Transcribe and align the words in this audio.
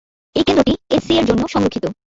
এই 0.35 0.43
কেন্দ্রটি 0.45 0.73
এসসি 0.89 1.13
এর 1.19 1.25
জন্য 1.29 1.43
সংরক্ষিত। 1.47 1.85